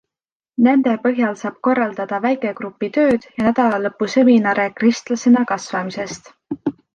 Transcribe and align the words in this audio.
Nende 0.67 0.93
põhjal 1.01 1.35
saab 1.41 1.59
korraldada 1.67 2.19
väikegrupi 2.23 2.89
tööd 2.95 3.27
ja 3.27 3.45
nädalalõpuseminare 3.49 4.67
kristlasena 4.81 5.45
kasvamisest. 5.53 6.35